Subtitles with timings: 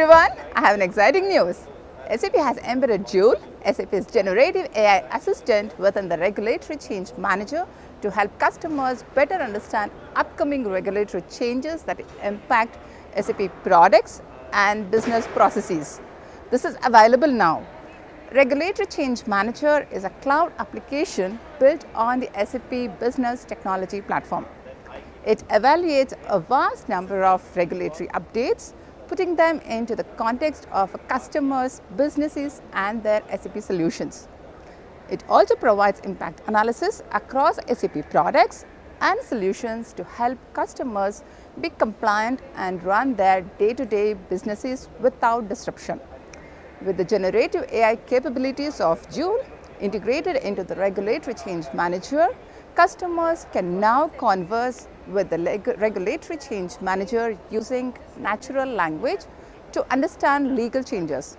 [0.00, 1.58] everyone, I have an exciting news.
[2.16, 3.36] SAP has embedded Joule,
[3.70, 7.66] SAP's generative AI assistant within the regulatory change manager
[8.00, 12.78] to help customers better understand upcoming regulatory changes that impact
[13.14, 14.22] SAP products
[14.54, 16.00] and business processes.
[16.50, 17.62] This is available now.
[18.32, 24.46] Regulatory Change Manager is a cloud application built on the SAP Business Technology Platform.
[25.26, 28.72] It evaluates a vast number of regulatory updates,
[29.10, 34.28] putting them into the context of a customer's businesses and their SAP solutions.
[35.10, 38.64] It also provides impact analysis across SAP products
[39.00, 41.24] and solutions to help customers
[41.60, 46.00] be compliant and run their day-to-day businesses without disruption.
[46.80, 49.44] With the generative AI capabilities of Joule
[49.80, 52.28] integrated into the regulatory change manager,
[52.76, 55.38] customers can now converse with the
[55.78, 59.20] regulatory change manager using natural language
[59.72, 61.36] to understand legal changes.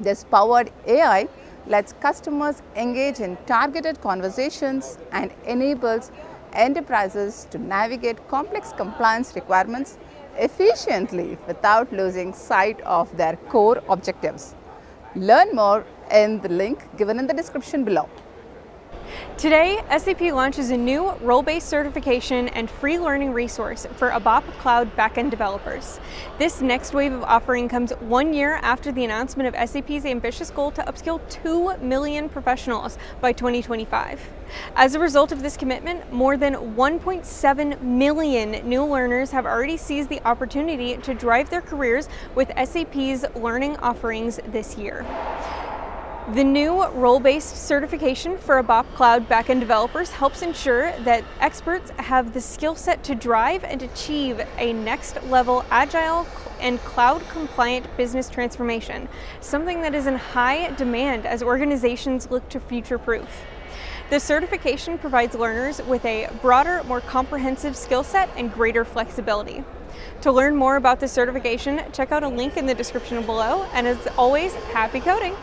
[0.00, 1.28] This powered AI
[1.66, 6.10] lets customers engage in targeted conversations and enables
[6.52, 9.98] enterprises to navigate complex compliance requirements
[10.36, 14.54] efficiently without losing sight of their core objectives.
[15.14, 18.08] Learn more in the link given in the description below.
[19.38, 25.30] Today, SAP launches a new role-based certification and free learning resource for ABAP Cloud backend
[25.30, 25.98] developers.
[26.38, 30.70] This next wave of offering comes one year after the announcement of SAP's ambitious goal
[30.72, 34.20] to upskill 2 million professionals by 2025.
[34.76, 40.08] As a result of this commitment, more than 1.7 million new learners have already seized
[40.08, 45.04] the opportunity to drive their careers with SAP's learning offerings this year.
[46.30, 52.40] The new role-based certification for ABAP Cloud backend developers helps ensure that experts have the
[52.40, 56.24] skill set to drive and achieve a next level agile
[56.60, 59.08] and cloud compliant business transformation,
[59.40, 63.42] something that is in high demand as organizations look to future proof.
[64.08, 69.64] The certification provides learners with a broader, more comprehensive skill set and greater flexibility.
[70.20, 73.88] To learn more about the certification, check out a link in the description below, and
[73.88, 75.34] as always, happy coding!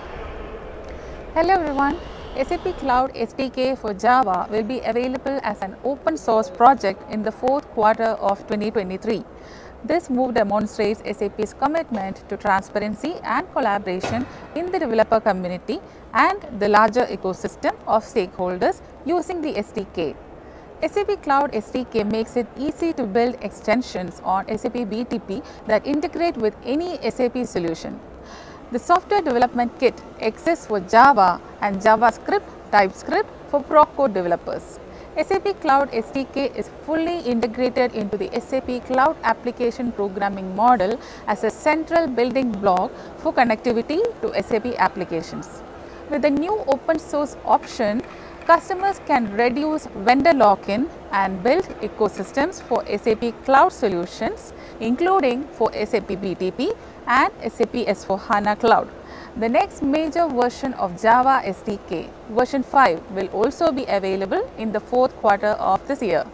[1.36, 1.96] Hello everyone.
[2.44, 7.32] SAP Cloud SDK for Java will be available as an open source project in the
[7.32, 9.24] fourth quarter of 2023.
[9.86, 14.26] This move demonstrates SAP's commitment to transparency and collaboration
[14.56, 15.80] in the developer community
[16.16, 20.16] and the larger ecosystem of stakeholders using the SDK.
[20.82, 26.56] SAP Cloud SDK makes it easy to build extensions on SAP BTP that integrate with
[26.64, 28.00] any SAP solution.
[28.72, 34.80] The software development kit exists for Java and JavaScript, TypeScript for Proc developers.
[35.18, 41.50] SAP Cloud SDK is fully integrated into the SAP Cloud Application Programming Model as a
[41.50, 45.64] central building block for connectivity to SAP applications.
[46.12, 48.04] With the new open source option,
[48.46, 56.08] customers can reduce vendor lock-in and build ecosystems for SAP Cloud solutions, including for SAP
[56.08, 56.76] BTP
[57.10, 58.88] and SAP S4HANA Cloud.
[59.36, 64.80] The next major version of Java SDK, version 5, will also be available in the
[64.80, 66.26] fourth quarter of this year.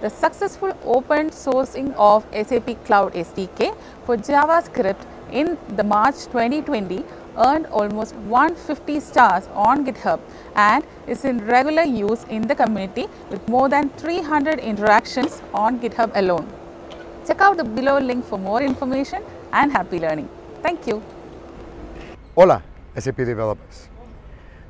[0.00, 7.04] The successful open sourcing of SAP Cloud SDK for JavaScript in the March 2020
[7.36, 10.20] earned almost 150 stars on GitHub
[10.56, 16.10] and is in regular use in the community with more than 300 interactions on GitHub
[16.14, 16.48] alone.
[17.26, 19.22] Check out the below link for more information
[19.52, 20.28] and happy learning.
[20.62, 21.02] Thank you.
[22.34, 22.62] Hola,
[22.96, 23.88] SAP developers.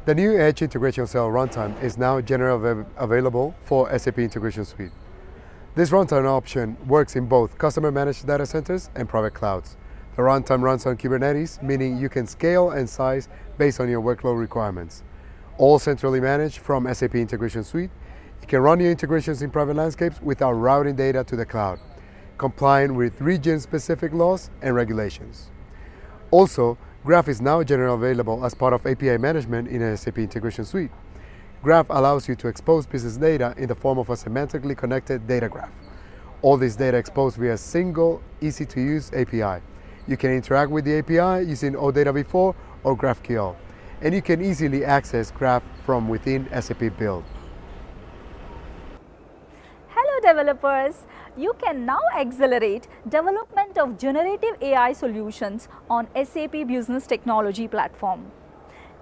[0.04, 4.92] The new Edge Integration Cell runtime is now generally available for SAP Integration Suite.
[5.74, 9.76] This runtime option works in both customer managed data centers and private clouds.
[10.16, 13.28] The runtime runs on Kubernetes, meaning you can scale and size
[13.58, 15.02] based on your workload requirements.
[15.58, 17.90] All centrally managed from SAP Integration Suite,
[18.40, 21.78] you can run your integrations in private landscapes without routing data to the cloud
[22.38, 25.50] complying with region-specific laws and regulations.
[26.30, 30.90] Also, Graph is now generally available as part of API management in SAP Integration Suite.
[31.62, 35.48] Graph allows you to expose business data in the form of a semantically connected data
[35.48, 35.72] graph.
[36.40, 39.62] All this data exposed via a single, easy-to-use API.
[40.06, 42.54] You can interact with the API using OData v4
[42.84, 43.56] or GraphQL,
[44.00, 47.24] and you can easily access Graph from within SAP Build.
[50.28, 51.06] Developers!
[51.38, 58.30] you can now accelerate development of generative AI solutions on SAP Business Technology Platform.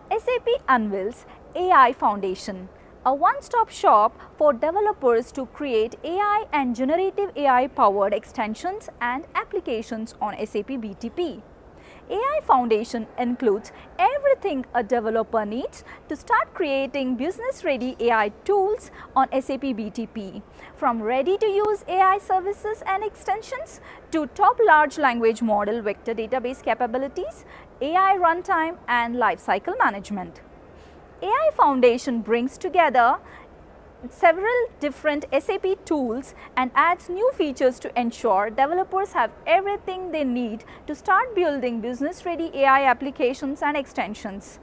[0.09, 1.27] SAP unveils
[1.57, 2.69] AI Foundation,
[3.05, 10.15] a one-stop shop for developers to create AI and generative AI powered extensions and applications
[10.21, 11.43] on SAP BTP.
[12.09, 19.27] AI Foundation includes everything a developer needs to start creating business ready AI tools on
[19.33, 20.41] SAP BTP.
[20.77, 23.81] From ready to use AI services and extensions
[24.13, 27.45] to top large language model vector database capabilities,
[27.81, 30.43] AI runtime and lifecycle management.
[31.23, 33.17] AI Foundation brings together
[34.11, 40.65] several different SAP tools and adds new features to ensure developers have everything they need
[40.87, 44.59] to start building business ready AI applications and extensions.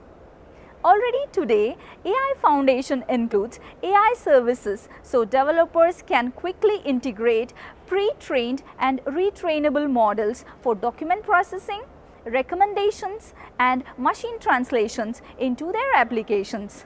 [0.86, 7.54] Already today, AI Foundation includes AI services so developers can quickly integrate
[7.88, 11.84] pre-trained and retrainable models for document processing,
[12.26, 16.86] recommendations and machine translations into their applications.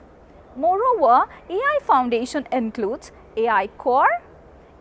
[0.58, 4.22] Moreover, AI Foundation includes AI Core,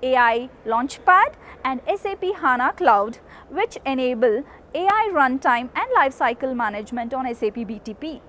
[0.01, 3.19] AI Launchpad and SAP HANA Cloud
[3.51, 4.43] which enable
[4.73, 8.21] AI runtime and lifecycle management on SAP BTP.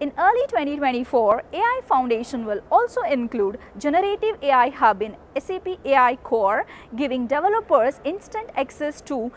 [0.00, 6.64] In early 2024, AI Foundation will also include Generative AI Hub in SAP AI Core,
[6.96, 9.30] giving developers instant access to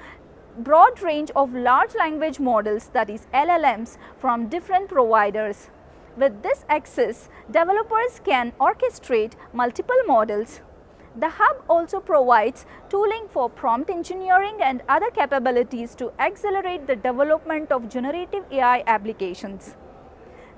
[0.59, 5.69] broad range of large language models that is LLMs from different providers.
[6.19, 10.59] With this access, developers can orchestrate multiple models.
[11.15, 17.71] The hub also provides tooling for prompt engineering and other capabilities to accelerate the development
[17.71, 19.75] of generative AI applications.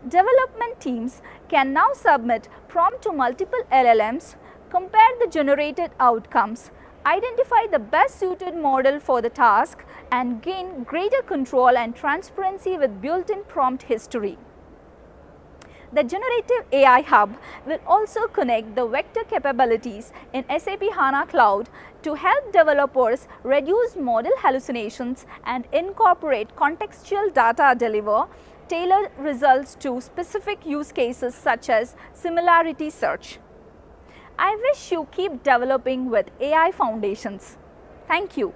[0.07, 4.37] Development teams can now submit prompt to multiple LLMs,
[4.71, 6.71] compare the generated outcomes,
[7.05, 12.99] identify the best suited model for the task and gain greater control and transparency with
[12.99, 14.39] built-in prompt history.
[15.93, 17.35] The Generative AI Hub
[17.65, 21.69] will also connect the vector capabilities in SAP HANA Cloud
[22.03, 28.27] to help developers reduce model hallucinations and incorporate contextual data deliver
[28.69, 33.39] tailored results to specific use cases such as similarity search.
[34.39, 37.57] I wish you keep developing with AI foundations.
[38.07, 38.53] Thank you.